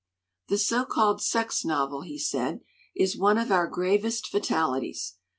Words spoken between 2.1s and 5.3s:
said, "is one of our gravest fatalities.